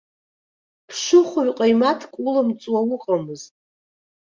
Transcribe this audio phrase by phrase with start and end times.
[0.87, 3.53] Ԥшыхәыҩ ҟаимаҭк улымҵуа уҟамызт.